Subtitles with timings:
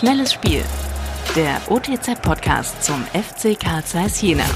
[0.00, 0.62] Schnelles Spiel.
[1.36, 4.46] Der OTZ-Podcast zum FC Karl Zeiss Jena.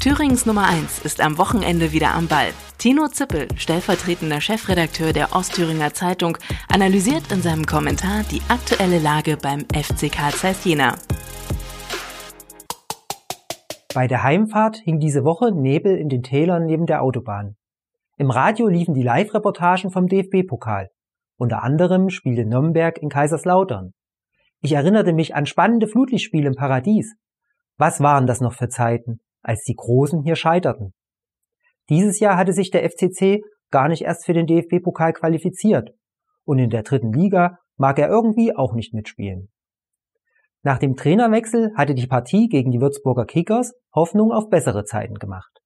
[0.00, 2.48] Thürings Nummer 1 ist am Wochenende wieder am Ball.
[2.78, 6.38] Tino Zippel, stellvertretender Chefredakteur der Ostthüringer Zeitung,
[6.72, 10.94] analysiert in seinem Kommentar die aktuelle Lage beim FC Karl Zeiss Jena.
[13.94, 17.56] Bei der Heimfahrt hing diese Woche Nebel in den Tälern neben der Autobahn.
[18.16, 20.88] Im Radio liefen die Live-Reportagen vom DFB-Pokal.
[21.36, 23.92] Unter anderem spielte Nürnberg in Kaiserslautern.
[24.64, 27.16] Ich erinnerte mich an spannende Flutlichtspiele im Paradies.
[27.76, 30.94] Was waren das noch für Zeiten, als die Großen hier scheiterten?
[31.90, 35.90] Dieses Jahr hatte sich der FCC gar nicht erst für den DFB-Pokal qualifiziert.
[36.44, 39.52] Und in der dritten Liga mag er irgendwie auch nicht mitspielen.
[40.62, 45.60] Nach dem Trainerwechsel hatte die Partie gegen die Würzburger Kickers Hoffnung auf bessere Zeiten gemacht.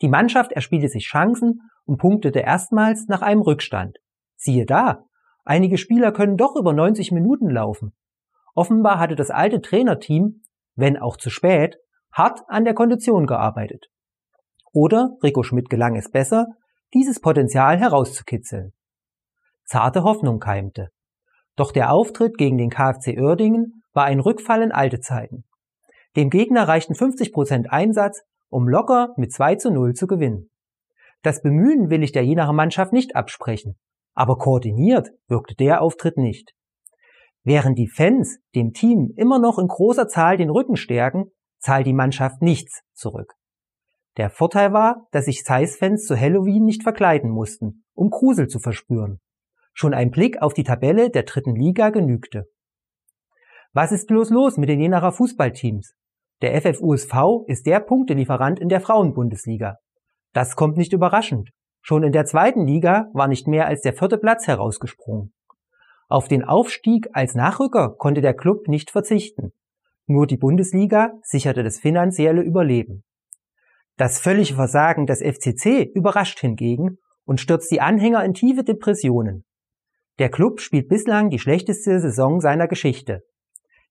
[0.00, 3.98] Die Mannschaft erspielte sich Chancen und punktete erstmals nach einem Rückstand.
[4.34, 5.04] Siehe da,
[5.44, 7.94] einige Spieler können doch über 90 Minuten laufen.
[8.54, 10.42] Offenbar hatte das alte Trainerteam,
[10.74, 11.78] wenn auch zu spät,
[12.12, 13.86] hart an der Kondition gearbeitet.
[14.72, 16.46] Oder Rico Schmidt gelang es besser,
[16.94, 18.72] dieses Potenzial herauszukitzeln.
[19.64, 20.88] Zarte Hoffnung keimte.
[21.56, 25.44] Doch der Auftritt gegen den KfC Oerdingen war ein Rückfall in alte Zeiten.
[26.16, 30.50] Dem Gegner reichten 50% Einsatz, um locker mit 2 zu 0 zu gewinnen.
[31.22, 33.78] Das Bemühen will ich der Jenacher Mannschaft nicht absprechen,
[34.14, 36.52] aber koordiniert wirkte der Auftritt nicht.
[37.44, 41.92] Während die Fans dem Team immer noch in großer Zahl den Rücken stärken, zahlt die
[41.92, 43.34] Mannschaft nichts zurück.
[44.16, 49.20] Der Vorteil war, dass sich Zeiss-Fans zu Halloween nicht verkleiden mussten, um Grusel zu verspüren.
[49.72, 52.44] Schon ein Blick auf die Tabelle der dritten Liga genügte.
[53.72, 55.94] Was ist bloß los mit den Jenacher Fußballteams?
[56.42, 59.78] Der FFUSV ist der Punktelieferant in der Frauenbundesliga.
[60.34, 61.50] Das kommt nicht überraschend.
[61.80, 65.32] Schon in der zweiten Liga war nicht mehr als der vierte Platz herausgesprungen.
[66.12, 69.54] Auf den Aufstieg als Nachrücker konnte der Club nicht verzichten.
[70.06, 73.02] Nur die Bundesliga sicherte das finanzielle Überleben.
[73.96, 79.46] Das völlige Versagen des FCC überrascht hingegen und stürzt die Anhänger in tiefe Depressionen.
[80.18, 83.22] Der Club spielt bislang die schlechteste Saison seiner Geschichte.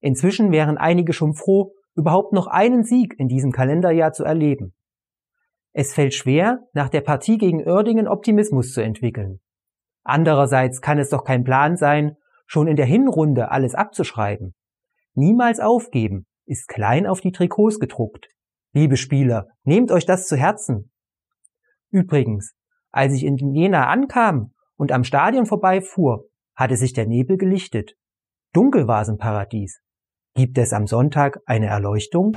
[0.00, 4.74] Inzwischen wären einige schon froh, überhaupt noch einen Sieg in diesem Kalenderjahr zu erleben.
[5.72, 9.40] Es fällt schwer, nach der Partie gegen Oerdingen Optimismus zu entwickeln.
[10.10, 14.56] Andererseits kann es doch kein Plan sein, schon in der Hinrunde alles abzuschreiben.
[15.14, 18.26] Niemals aufgeben ist klein auf die Trikots gedruckt.
[18.72, 20.90] Liebe Spieler, nehmt euch das zu Herzen.
[21.90, 22.56] Übrigens,
[22.90, 26.24] als ich in Jena ankam und am Stadion vorbeifuhr,
[26.56, 27.94] hatte sich der Nebel gelichtet.
[28.52, 29.80] Dunkel war es im Paradies.
[30.34, 32.36] Gibt es am Sonntag eine Erleuchtung?